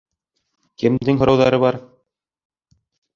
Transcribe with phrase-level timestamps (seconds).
[0.83, 1.77] Кемдең һорауҙары бар?